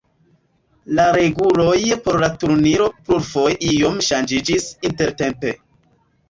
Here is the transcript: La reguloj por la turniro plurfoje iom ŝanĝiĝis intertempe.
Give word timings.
La 0.99 1.03
reguloj 1.17 1.75
por 2.07 2.17
la 2.23 2.29
turniro 2.43 2.87
plurfoje 3.11 3.59
iom 3.73 4.01
ŝanĝiĝis 4.09 4.67
intertempe. 4.91 5.55